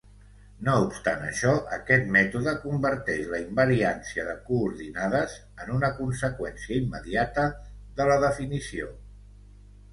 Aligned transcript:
No 0.67 0.73
obstant 0.85 1.19
això, 1.25 1.51
aquest 1.75 2.07
mètode 2.15 2.53
converteix 2.63 3.29
la 3.35 3.41
invariància 3.43 4.25
de 4.31 4.35
coordinades 4.49 5.37
en 5.67 5.71
una 5.77 5.93
conseqüència 6.01 6.83
immediata 6.85 7.47
de 8.01 8.13
la 8.13 8.21
definició. 8.29 8.95